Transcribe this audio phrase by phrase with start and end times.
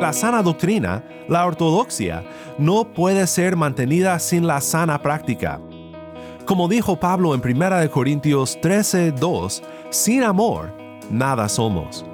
[0.00, 2.22] La sana doctrina, la ortodoxia,
[2.58, 5.60] no puede ser mantenida sin la sana práctica.
[6.44, 10.72] Como dijo Pablo en 1 Corintios 13:2, sin amor,
[11.10, 12.04] nada somos.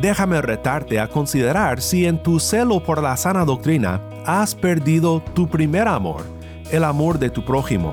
[0.00, 5.46] Déjame retarte a considerar si en tu celo por la sana doctrina has perdido tu
[5.46, 6.22] primer amor,
[6.70, 7.92] el amor de tu prójimo.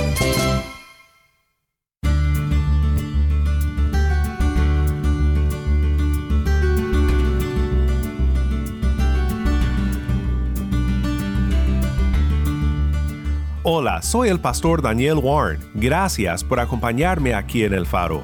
[13.63, 15.59] Hola, soy el pastor Daniel Warren.
[15.75, 18.23] Gracias por acompañarme aquí en El Faro.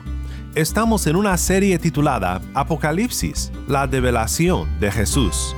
[0.55, 5.55] Estamos en una serie titulada Apocalipsis, la develación de Jesús.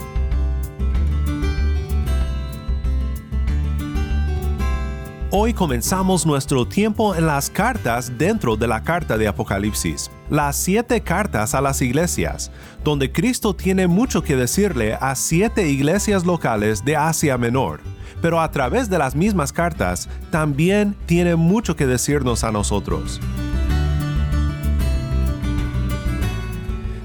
[5.32, 11.00] Hoy comenzamos nuestro tiempo en las cartas dentro de la carta de Apocalipsis, las siete
[11.00, 12.52] cartas a las iglesias,
[12.84, 17.80] donde Cristo tiene mucho que decirle a siete iglesias locales de Asia Menor,
[18.22, 23.20] pero a través de las mismas cartas también tiene mucho que decirnos a nosotros.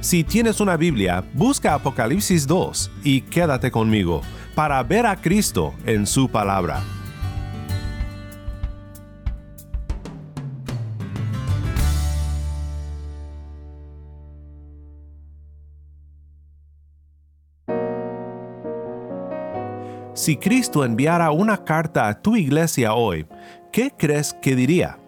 [0.01, 4.20] Si tienes una Biblia, busca Apocalipsis 2 y quédate conmigo
[4.55, 6.83] para ver a Cristo en su palabra.
[20.24, 23.27] Si Cristo enviara una carta a tu iglesia hoy,
[23.70, 24.98] ¿qué crees que diría?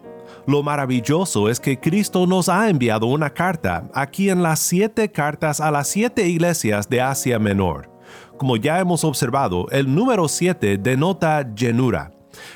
[0.45, 5.59] Lo maravilloso es que Cristo nos ha enviado una carta aquí en las siete cartas
[5.59, 7.89] a las siete iglesias de Asia Menor.
[8.37, 12.11] Como ya hemos observado, el número siete denota llenura.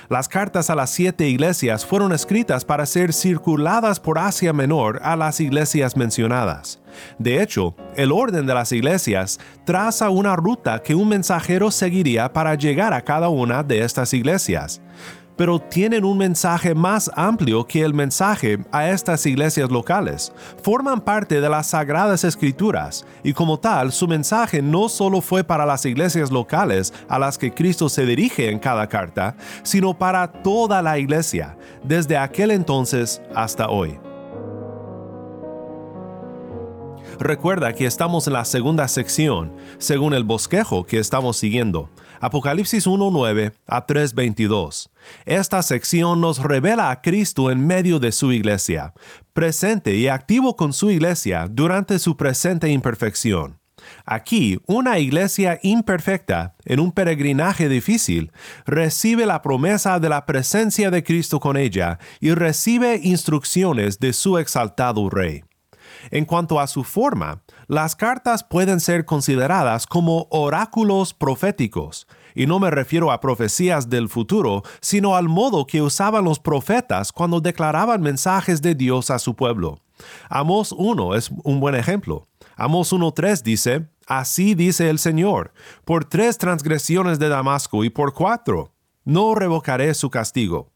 [0.09, 5.15] Las cartas a las siete iglesias fueron escritas para ser circuladas por Asia Menor a
[5.15, 6.79] las iglesias mencionadas.
[7.17, 12.55] De hecho, el orden de las iglesias traza una ruta que un mensajero seguiría para
[12.55, 14.81] llegar a cada una de estas iglesias
[15.41, 20.31] pero tienen un mensaje más amplio que el mensaje a estas iglesias locales.
[20.61, 25.65] Forman parte de las sagradas escrituras y como tal su mensaje no solo fue para
[25.65, 30.83] las iglesias locales a las que Cristo se dirige en cada carta, sino para toda
[30.83, 33.97] la iglesia, desde aquel entonces hasta hoy.
[37.21, 41.89] Recuerda que estamos en la segunda sección, según el bosquejo que estamos siguiendo,
[42.21, 44.89] Apocalipsis 1.9 a 3.22.
[45.25, 48.93] Esta sección nos revela a Cristo en medio de su iglesia,
[49.33, 53.59] presente y activo con su iglesia durante su presente imperfección.
[54.05, 58.31] Aquí, una iglesia imperfecta, en un peregrinaje difícil,
[58.67, 64.37] recibe la promesa de la presencia de Cristo con ella y recibe instrucciones de su
[64.37, 65.43] exaltado Rey.
[66.09, 72.59] En cuanto a su forma, las cartas pueden ser consideradas como oráculos proféticos, y no
[72.59, 78.01] me refiero a profecías del futuro, sino al modo que usaban los profetas cuando declaraban
[78.01, 79.79] mensajes de Dios a su pueblo.
[80.29, 82.27] Amos 1 es un buen ejemplo.
[82.55, 85.53] Amos 1.3 dice, Así dice el Señor,
[85.85, 88.73] por tres transgresiones de Damasco y por cuatro,
[89.05, 90.70] no revocaré su castigo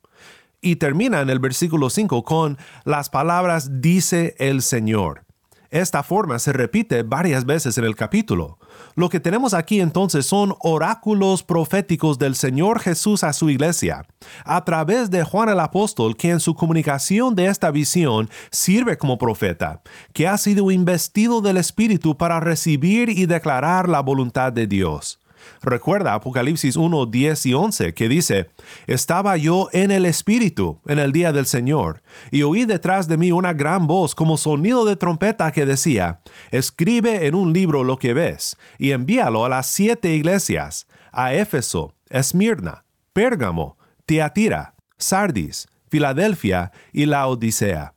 [0.65, 5.23] y termina en el versículo 5 con las palabras dice el Señor.
[5.69, 8.57] Esta forma se repite varias veces en el capítulo.
[8.95, 14.07] Lo que tenemos aquí entonces son oráculos proféticos del Señor Jesús a su iglesia,
[14.43, 19.19] a través de Juan el apóstol, que en su comunicación de esta visión sirve como
[19.19, 19.81] profeta,
[20.13, 25.19] que ha sido investido del Espíritu para recibir y declarar la voluntad de Dios.
[25.61, 28.49] Recuerda Apocalipsis 1, 10 y 11 que dice,
[28.87, 32.01] Estaba yo en el Espíritu en el día del Señor,
[32.31, 36.21] y oí detrás de mí una gran voz como sonido de trompeta que decía,
[36.51, 41.93] Escribe en un libro lo que ves, y envíalo a las siete iglesias, a Éfeso,
[42.09, 47.94] Esmirna, Pérgamo, Teatira, Sardis, Filadelfia y la Odisea.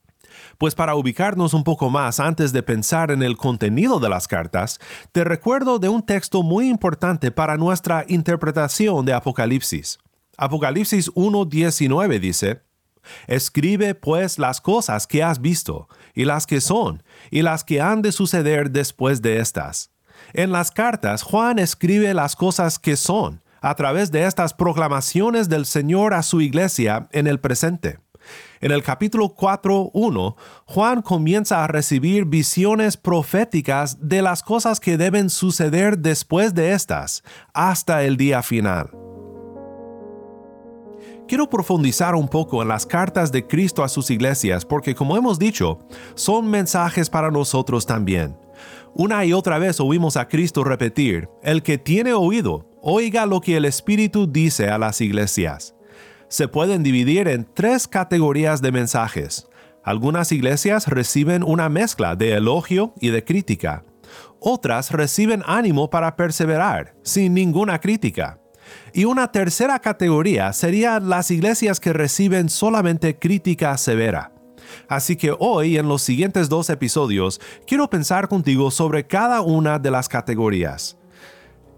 [0.58, 4.81] Pues para ubicarnos un poco más antes de pensar en el contenido de las cartas,
[5.12, 10.00] te recuerdo de un texto muy importante para nuestra interpretación de Apocalipsis.
[10.37, 12.62] Apocalipsis 1.19 dice,
[13.28, 18.02] Escribe pues las cosas que has visto, y las que son, y las que han
[18.02, 19.93] de suceder después de estas.
[20.32, 25.66] En las cartas, Juan escribe las cosas que son, a través de estas proclamaciones del
[25.66, 28.00] Señor a su iglesia en el presente.
[28.60, 30.34] En el capítulo 4.1,
[30.66, 37.22] Juan comienza a recibir visiones proféticas de las cosas que deben suceder después de estas,
[37.52, 38.90] hasta el día final.
[41.28, 45.38] Quiero profundizar un poco en las cartas de Cristo a sus iglesias porque, como hemos
[45.38, 45.78] dicho,
[46.14, 48.36] son mensajes para nosotros también.
[48.94, 53.56] Una y otra vez oímos a Cristo repetir, el que tiene oído, oiga lo que
[53.58, 55.75] el Espíritu dice a las iglesias
[56.28, 59.48] se pueden dividir en tres categorías de mensajes.
[59.82, 63.84] Algunas iglesias reciben una mezcla de elogio y de crítica.
[64.40, 68.38] Otras reciben ánimo para perseverar, sin ninguna crítica.
[68.92, 74.32] Y una tercera categoría sería las iglesias que reciben solamente crítica severa.
[74.88, 79.90] Así que hoy, en los siguientes dos episodios, quiero pensar contigo sobre cada una de
[79.90, 80.98] las categorías.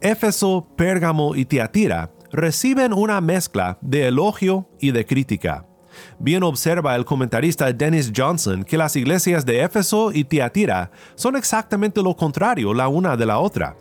[0.00, 5.66] Éfeso, Pérgamo y Tiatira reciben una mezcla de elogio y de crítica.
[6.18, 12.02] Bien observa el comentarista Dennis Johnson que las iglesias de Éfeso y Tiatira son exactamente
[12.02, 13.76] lo contrario la una de la otra.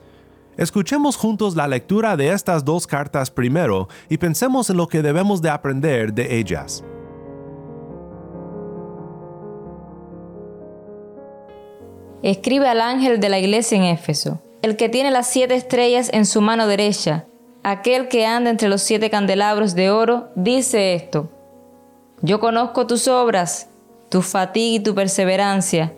[0.58, 5.42] Escuchemos juntos la lectura de estas dos cartas primero y pensemos en lo que debemos
[5.42, 6.84] de aprender de ellas.
[12.22, 16.26] Escribe al ángel de la iglesia en Éfeso, el que tiene las siete estrellas en
[16.26, 17.29] su mano derecha
[17.64, 21.30] aquel que anda entre los siete candelabros de oro, dice esto.
[22.22, 23.70] Yo conozco tus obras,
[24.10, 25.94] tu fatiga y tu perseverancia,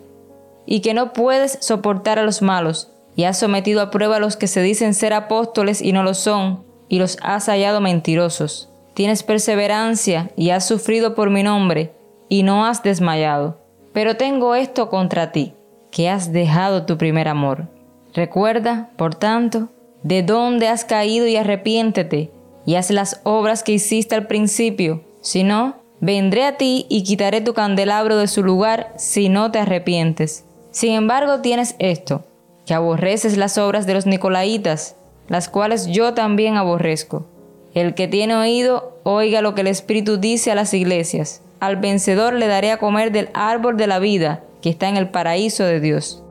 [0.66, 4.36] y que no puedes soportar a los malos, y has sometido a prueba a los
[4.36, 8.70] que se dicen ser apóstoles y no lo son, y los has hallado mentirosos.
[8.94, 11.92] Tienes perseverancia y has sufrido por mi nombre,
[12.28, 13.58] y no has desmayado.
[13.92, 15.54] Pero tengo esto contra ti,
[15.90, 17.68] que has dejado tu primer amor.
[18.14, 19.68] Recuerda, por tanto,
[20.02, 22.30] de dónde has caído y arrepiéntete,
[22.66, 25.04] y haz las obras que hiciste al principio.
[25.20, 29.60] Si no, vendré a ti y quitaré tu candelabro de su lugar si no te
[29.60, 30.44] arrepientes.
[30.70, 32.24] Sin embargo, tienes esto,
[32.66, 34.96] que aborreces las obras de los Nicolaitas,
[35.28, 37.26] las cuales yo también aborrezco.
[37.74, 41.42] El que tiene oído, oiga lo que el Espíritu dice a las iglesias.
[41.60, 45.08] Al vencedor le daré a comer del árbol de la vida, que está en el
[45.08, 46.22] paraíso de Dios.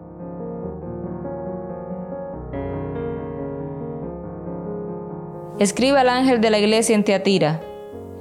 [5.62, 7.62] Escribe al ángel de la iglesia en Teatira.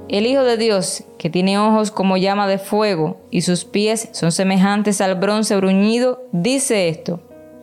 [0.09, 4.31] El Hijo de Dios, que tiene ojos como llama de fuego y sus pies son
[4.31, 7.19] semejantes al bronce bruñido, dice esto.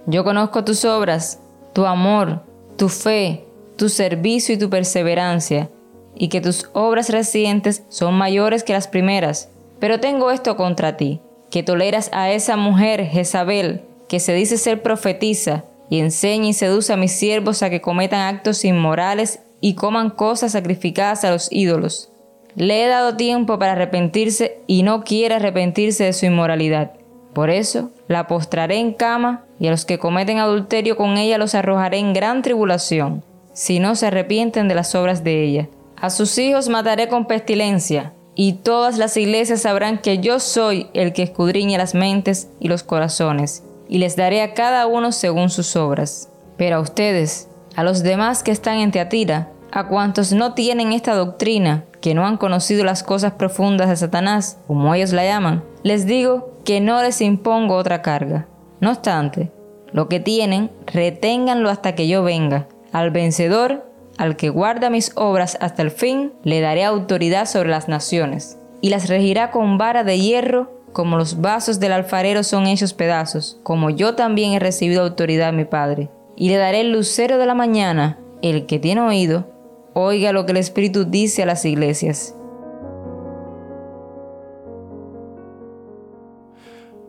[0.07, 1.39] Yo conozco tus obras,
[1.75, 2.43] tu amor,
[2.77, 3.45] tu fe,
[3.77, 5.71] tu servicio y tu perseverancia,
[6.17, 9.49] y que tus obras recientes son mayores que las primeras.
[9.79, 11.21] Pero tengo esto contra ti,
[11.53, 16.93] que toleras a esa mujer Jezabel, que se dice ser profetisa, y enseña y seduce
[16.93, 22.11] a mis siervos a que cometan actos inmorales y coman cosas sacrificadas a los ídolos.
[22.55, 26.93] Le he dado tiempo para arrepentirse y no quiere arrepentirse de su inmoralidad.
[27.33, 31.55] Por eso la postraré en cama y a los que cometen adulterio con ella los
[31.55, 33.23] arrojaré en gran tribulación,
[33.53, 35.69] si no se arrepienten de las obras de ella.
[35.97, 41.13] A sus hijos mataré con pestilencia, y todas las iglesias sabrán que yo soy el
[41.13, 45.75] que escudriña las mentes y los corazones, y les daré a cada uno según sus
[45.75, 46.31] obras.
[46.57, 47.48] Pero a ustedes,
[47.79, 52.27] a los demás que están en Teatira, a cuantos no tienen esta doctrina, que no
[52.27, 57.01] han conocido las cosas profundas de Satanás, como ellos la llaman, les digo que no
[57.01, 58.49] les impongo otra carga.
[58.81, 59.53] No obstante,
[59.93, 62.67] lo que tienen, reténganlo hasta que yo venga.
[62.91, 67.87] Al vencedor, al que guarda mis obras hasta el fin, le daré autoridad sobre las
[67.87, 72.93] naciones, y las regirá con vara de hierro, como los vasos del alfarero son hechos
[72.93, 77.37] pedazos, como yo también he recibido autoridad de mi Padre y le daré el lucero
[77.37, 78.21] de la mañana.
[78.43, 79.51] El que tiene oído,
[79.95, 82.37] oiga lo que el Espíritu dice a las iglesias.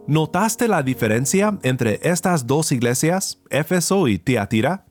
[0.07, 4.85] ¿Notaste la diferencia entre estas dos iglesias, Éfeso y Tiatira?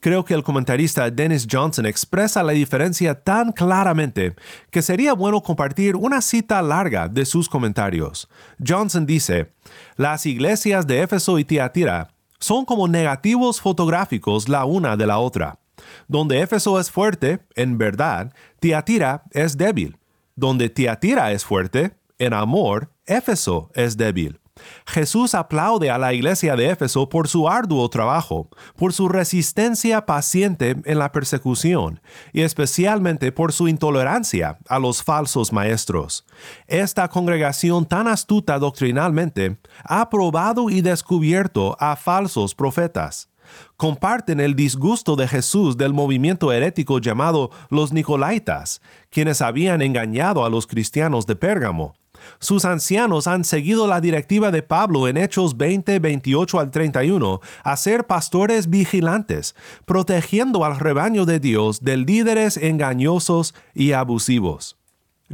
[0.00, 4.34] Creo que el comentarista Dennis Johnson expresa la diferencia tan claramente
[4.70, 8.28] que sería bueno compartir una cita larga de sus comentarios.
[8.66, 9.52] Johnson dice,
[9.96, 12.08] las iglesias de Éfeso y Tiatira
[12.42, 15.60] son como negativos fotográficos la una de la otra.
[16.08, 19.96] Donde Éfeso es fuerte, en verdad, Tiatira es débil.
[20.34, 24.41] Donde Tiatira es fuerte, en amor, Éfeso es débil.
[24.86, 30.76] Jesús aplaude a la iglesia de Éfeso por su arduo trabajo, por su resistencia paciente
[30.84, 32.00] en la persecución
[32.32, 36.26] y especialmente por su intolerancia a los falsos maestros.
[36.66, 43.28] Esta congregación tan astuta doctrinalmente ha probado y descubierto a falsos profetas
[43.76, 50.50] comparten el disgusto de Jesús del movimiento herético llamado los Nicolaitas, quienes habían engañado a
[50.50, 51.94] los cristianos de Pérgamo.
[52.38, 57.76] Sus ancianos han seguido la directiva de Pablo en Hechos 20, 28 al 31 a
[57.76, 64.76] ser pastores vigilantes, protegiendo al rebaño de Dios de líderes engañosos y abusivos.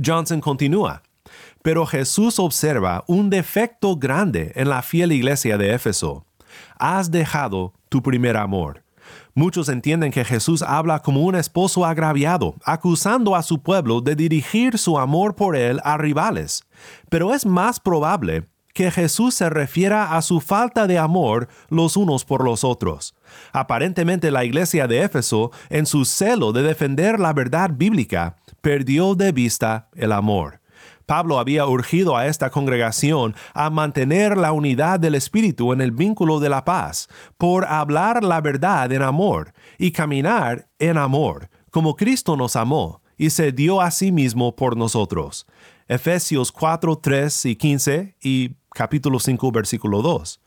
[0.02, 1.02] Johnson continúa.
[1.62, 6.24] Pero Jesús observa un defecto grande en la fiel iglesia de Éfeso.
[6.78, 8.82] Has dejado tu primer amor.
[9.38, 14.78] Muchos entienden que Jesús habla como un esposo agraviado, acusando a su pueblo de dirigir
[14.78, 16.64] su amor por él a rivales.
[17.08, 22.24] Pero es más probable que Jesús se refiera a su falta de amor los unos
[22.24, 23.14] por los otros.
[23.52, 29.30] Aparentemente la iglesia de Éfeso, en su celo de defender la verdad bíblica, perdió de
[29.30, 30.57] vista el amor.
[31.08, 36.38] Pablo había urgido a esta congregación a mantener la unidad del Espíritu en el vínculo
[36.38, 42.36] de la paz, por hablar la verdad en amor y caminar en amor, como Cristo
[42.36, 45.46] nos amó y se dio a sí mismo por nosotros.
[45.88, 50.42] Efesios 4, 3 y 15 y capítulo 5, versículo 2.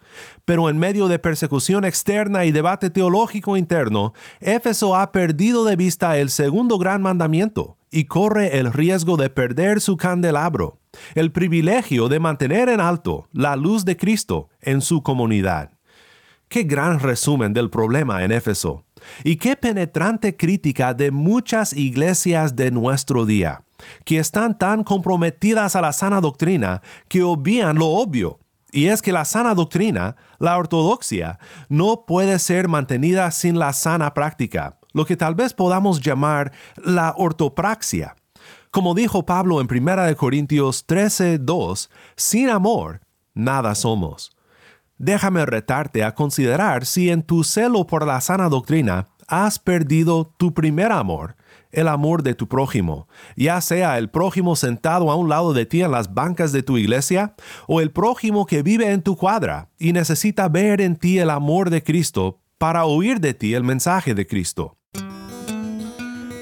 [0.46, 6.20] Pero en medio de persecución externa y debate teológico interno, Éfeso ha perdido de vista
[6.20, 10.80] el segundo gran mandamiento, y corre el riesgo de perder su candelabro,
[11.14, 15.72] el privilegio de mantener en alto la luz de Cristo en su comunidad.
[16.48, 18.86] Qué gran resumen del problema en Éfeso,
[19.24, 23.64] y qué penetrante crítica de muchas iglesias de nuestro día,
[24.06, 28.40] que están tan comprometidas a la sana doctrina que obvían lo obvio,
[28.72, 34.14] y es que la sana doctrina, la ortodoxia, no puede ser mantenida sin la sana
[34.14, 38.16] práctica, lo que tal vez podamos llamar la ortopraxia.
[38.72, 43.02] Como dijo Pablo en 1 Corintios 13:2, sin amor,
[43.34, 44.36] nada somos.
[44.98, 50.54] Déjame retarte a considerar si en tu celo por la sana doctrina has perdido tu
[50.54, 51.36] primer amor,
[51.72, 55.82] el amor de tu prójimo, ya sea el prójimo sentado a un lado de ti
[55.82, 57.34] en las bancas de tu iglesia,
[57.68, 61.70] o el prójimo que vive en tu cuadra y necesita ver en ti el amor
[61.70, 64.78] de Cristo para oír de ti el mensaje de Cristo.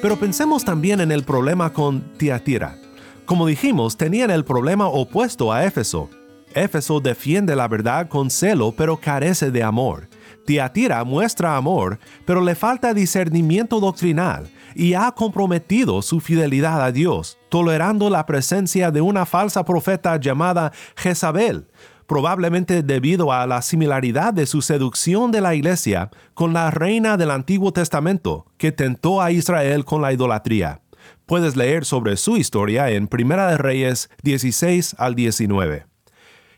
[0.01, 2.77] Pero pensemos también en el problema con Tiatira.
[3.25, 6.09] Como dijimos, tenían el problema opuesto a Éfeso.
[6.53, 10.07] Éfeso defiende la verdad con celo, pero carece de amor.
[10.45, 17.37] Tiatira muestra amor, pero le falta discernimiento doctrinal y ha comprometido su fidelidad a Dios,
[17.49, 21.67] tolerando la presencia de una falsa profeta llamada Jezabel,
[22.09, 27.29] probablemente debido a la similaridad de su seducción de la iglesia con la reina del
[27.29, 30.81] Antiguo Testamento que tentó a Israel con la idolatría.
[31.27, 35.85] Puedes leer sobre su historia en Primera de Reyes 16 al 19.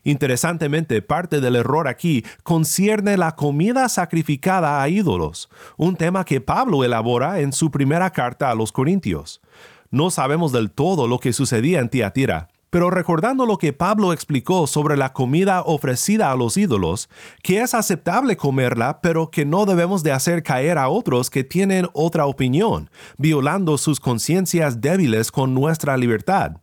[0.04, 6.86] Interesantemente, parte del error aquí concierne la comida sacrificada a ídolos, un tema que Pablo
[6.86, 9.42] elabora en su primera carta a los Corintios.
[9.90, 14.66] No sabemos del todo lo que sucedía en Tiatira, pero recordando lo que Pablo explicó
[14.66, 17.10] sobre la comida ofrecida a los ídolos,
[17.44, 21.88] que es aceptable comerla, pero que no debemos de hacer caer a otros que tienen
[21.94, 26.54] otra opinión, violando sus conciencias débiles con nuestra libertad.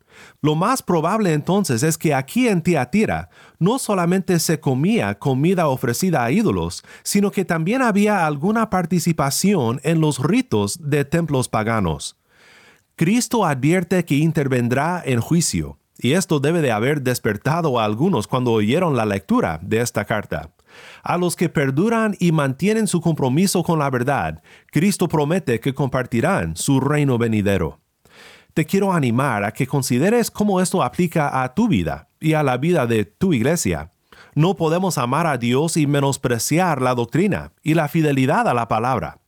[0.40, 6.24] Lo más probable entonces es que aquí en Tiatira no solamente se comía comida ofrecida
[6.24, 12.16] a ídolos, sino que también había alguna participación en los ritos de templos paganos.
[12.96, 18.52] Cristo advierte que intervendrá en juicio, y esto debe de haber despertado a algunos cuando
[18.52, 20.52] oyeron la lectura de esta carta.
[21.02, 26.56] A los que perduran y mantienen su compromiso con la verdad, Cristo promete que compartirán
[26.56, 27.80] su reino venidero.
[28.54, 32.56] Te quiero animar a que consideres cómo esto aplica a tu vida y a la
[32.56, 33.92] vida de tu iglesia.
[34.34, 39.18] No podemos amar a Dios y menospreciar la doctrina y la fidelidad a la palabra.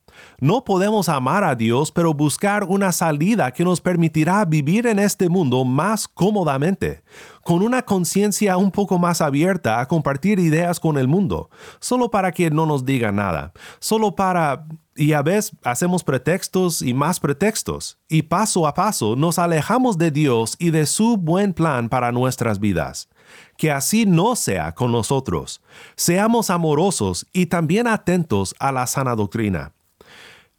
[0.40, 5.28] No podemos amar a Dios pero buscar una salida que nos permitirá vivir en este
[5.28, 7.02] mundo más cómodamente,
[7.42, 12.32] con una conciencia un poco más abierta a compartir ideas con el mundo, solo para
[12.32, 14.64] que no nos diga nada, solo para...
[14.96, 20.10] Y a veces hacemos pretextos y más pretextos, y paso a paso nos alejamos de
[20.10, 23.08] Dios y de su buen plan para nuestras vidas
[23.56, 25.60] que así no sea con nosotros.
[25.94, 29.72] Seamos amorosos y también atentos a la sana doctrina.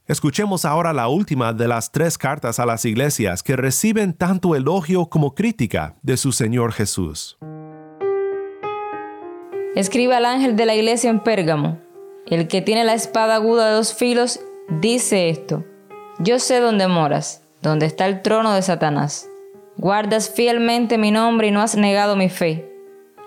[0.08, 5.06] Escuchemos ahora la última de las tres cartas a las iglesias que reciben tanto elogio
[5.06, 7.38] como crítica de su Señor Jesús.
[9.76, 11.78] Escribe al ángel de la iglesia en Pérgamo.
[12.26, 14.40] El que tiene la espada aguda de dos filos
[14.80, 15.64] dice esto.
[16.18, 19.28] Yo sé dónde moras, donde está el trono de Satanás.
[19.76, 22.68] Guardas fielmente mi nombre y no has negado mi fe.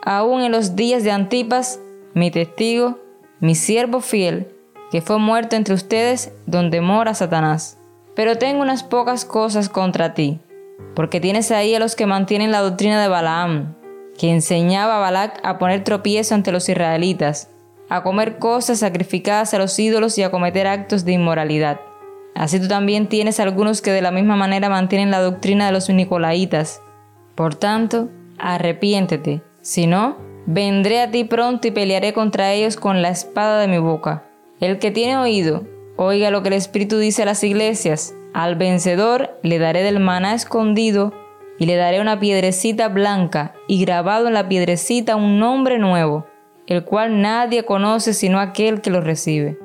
[0.03, 1.79] Aún en los días de Antipas,
[2.13, 2.99] mi testigo,
[3.39, 4.54] mi siervo fiel,
[5.01, 7.77] fue muerto entre ustedes donde mora Satanás.
[8.15, 10.39] Pero tengo unas pocas cosas contra ti,
[10.95, 13.75] porque tienes ahí a los que mantienen la doctrina de Balaam,
[14.17, 17.49] que enseñaba a Balac a poner tropiezo ante los israelitas,
[17.89, 21.79] a comer cosas sacrificadas a los ídolos y a cometer actos de inmoralidad.
[22.33, 25.89] Así tú también tienes algunos que de la misma manera mantienen la doctrina de los
[25.89, 26.81] nicolaitas.
[27.35, 33.09] Por tanto, arrepiéntete, si no, vendré a ti pronto y pelearé contra ellos con la
[33.09, 34.23] espada de mi boca.
[34.61, 38.15] El que tiene oído, oiga lo que el Espíritu dice a las iglesias.
[38.33, 41.13] Al vencedor le daré del maná escondido
[41.59, 46.25] y le daré una piedrecita blanca y grabado en la piedrecita un nombre nuevo,
[46.67, 49.59] el cual nadie conoce sino aquel que lo recibe.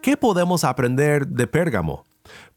[0.00, 2.04] ¿Qué podemos aprender de Pérgamo?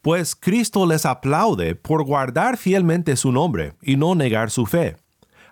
[0.01, 4.95] Pues Cristo les aplaude por guardar fielmente su nombre y no negar su fe.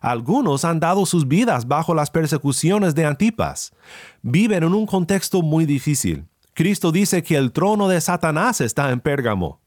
[0.06, 3.74] Algunos han dado sus vidas bajo las persecuciones de Antipas.
[4.22, 6.28] Viven en un contexto muy difícil.
[6.54, 9.62] Cristo dice que el trono de Satanás está en Pérgamo.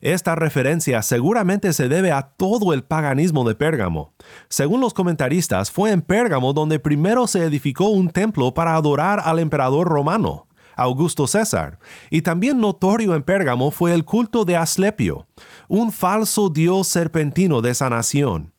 [0.00, 4.14] Esta referencia seguramente se debe a todo el paganismo de Pérgamo.
[4.48, 9.40] Según los comentaristas, fue en Pérgamo donde primero se edificó un templo para adorar al
[9.40, 10.46] emperador romano.
[10.74, 15.26] Augusto César, y también notorio en Pérgamo fue el culto de Aslepio,
[15.68, 18.51] un falso dios serpentino de sanación.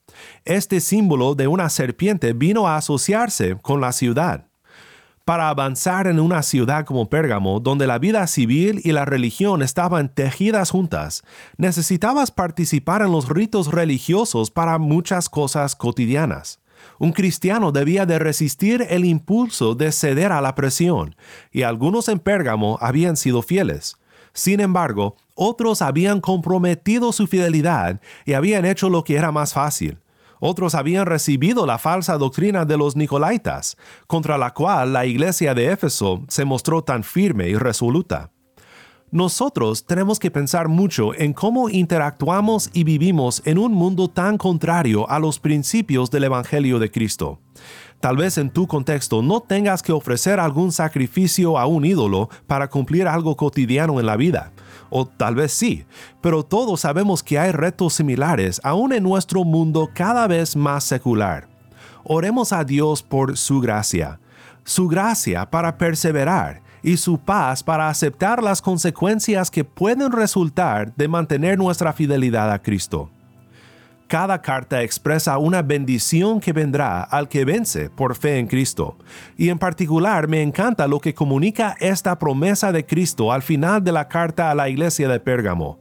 [0.45, 4.47] Este símbolo de una serpiente vino a asociarse con la ciudad.
[5.25, 10.13] Para avanzar en una ciudad como Pérgamo, donde la vida civil y la religión estaban
[10.13, 11.23] tejidas juntas,
[11.55, 16.59] necesitabas participar en los ritos religiosos para muchas cosas cotidianas.
[16.99, 21.15] Un cristiano debía de resistir el impulso de ceder a la presión,
[21.53, 23.95] y algunos en Pérgamo habían sido fieles.
[24.33, 29.99] Sin embargo, otros habían comprometido su fidelidad y habían hecho lo que era más fácil.
[30.45, 33.77] Otros habían recibido la falsa doctrina de los Nicolaitas,
[34.07, 38.29] contra la cual la iglesia de Éfeso se mostró tan firme y resoluta.
[39.09, 45.09] Nosotros tenemos que pensar mucho en cómo interactuamos y vivimos en un mundo tan contrario
[45.09, 47.39] a los principios del Evangelio de Cristo.
[48.03, 52.69] Tal vez en tu contexto no tengas que ofrecer algún sacrificio a un ídolo para
[52.69, 54.51] cumplir algo cotidiano en la vida.
[54.89, 55.85] O tal vez sí,
[56.19, 61.47] pero todos sabemos que hay retos similares aún en nuestro mundo cada vez más secular.
[62.03, 64.19] Oremos a Dios por su gracia,
[64.65, 71.07] su gracia para perseverar y su paz para aceptar las consecuencias que pueden resultar de
[71.07, 73.12] mantener nuestra fidelidad a Cristo.
[74.07, 78.97] Cada carta expresa una bendición que vendrá al que vence por fe en Cristo,
[79.37, 83.91] y en particular me encanta lo que comunica esta promesa de Cristo al final de
[83.91, 85.79] la carta a la iglesia de Pérgamo.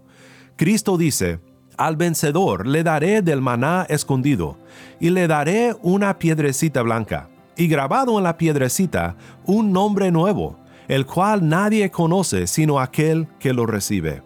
[0.57, 1.41] Cristo dice,
[1.77, 4.57] al vencedor le daré del maná escondido,
[5.01, 10.59] y le daré una piedrecita blanca, y grabado en la piedrecita un nombre nuevo,
[10.89, 14.23] el cual nadie conoce sino aquel que lo recibe.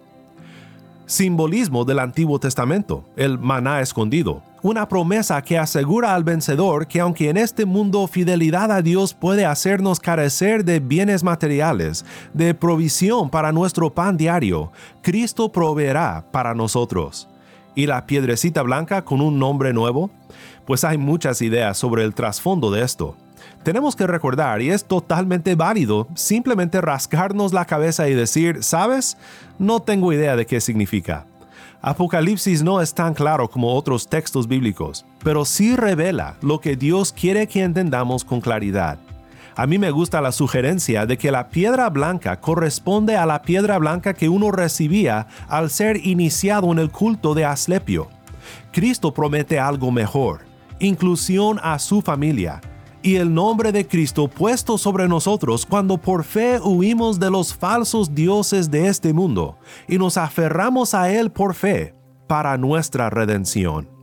[1.07, 7.31] Simbolismo del Antiguo Testamento, el maná escondido, una promesa que asegura al vencedor que aunque
[7.31, 13.53] en este mundo fidelidad a Dios puede hacernos carecer de bienes materiales, de provisión para
[13.53, 17.29] nuestro pan diario, Cristo proveerá para nosotros.
[17.77, 20.11] ¿Y la piedrecita blanca con un nombre nuevo?
[20.67, 23.15] Pues hay muchas ideas sobre el trasfondo de esto
[23.67, 29.19] tenemos que recordar, y es totalmente válido, simplemente rascarnos la cabeza y decir, ¿sabes?
[29.59, 31.27] No tengo idea de qué significa.
[31.83, 37.13] Apocalipsis no es tan claro como otros textos bíblicos, pero sí revela lo que Dios
[37.13, 38.99] quiere que entendamos con claridad.
[39.57, 43.79] A mí me gusta la sugerencia de que la piedra blanca corresponde a la piedra
[43.79, 48.07] blanca que uno recibía al ser iniciado en el culto de Aslepio.
[48.71, 50.43] Cristo promete algo mejor,
[50.79, 52.61] inclusión a su familia,
[53.07, 58.13] y el nombre de Cristo puesto sobre nosotros cuando por fe huimos de los falsos
[58.13, 61.95] dioses de este mundo y nos aferramos a Él por fe
[62.27, 63.96] para nuestra redención.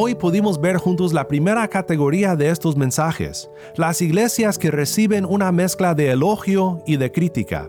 [0.00, 5.50] Hoy pudimos ver juntos la primera categoría de estos mensajes, las iglesias que reciben una
[5.50, 7.68] mezcla de elogio y de crítica.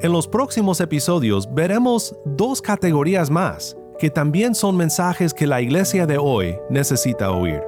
[0.00, 6.06] En los próximos episodios veremos dos categorías más, que también son mensajes que la iglesia
[6.06, 7.60] de hoy necesita oír.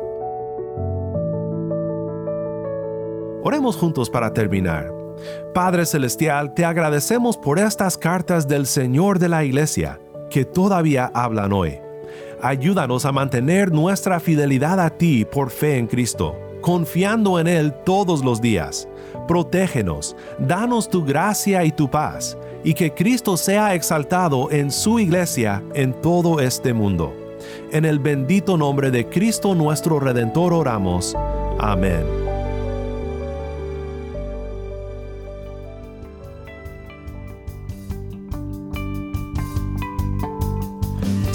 [3.45, 4.91] Oremos juntos para terminar.
[5.53, 11.53] Padre Celestial, te agradecemos por estas cartas del Señor de la Iglesia que todavía hablan
[11.53, 11.90] hoy.
[12.43, 18.25] Ayúdanos a mantener nuestra fidelidad a ti por fe en Cristo, confiando en Él todos
[18.25, 18.89] los días.
[19.29, 25.63] Protégenos, danos tu gracia y tu paz, y que Cristo sea exaltado en su iglesia
[25.75, 27.15] en todo este mundo.
[27.73, 31.15] En el bendito nombre de Cristo nuestro Redentor oramos.
[31.59, 32.30] Amén.